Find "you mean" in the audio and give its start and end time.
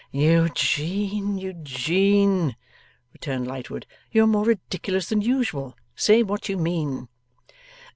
6.49-7.07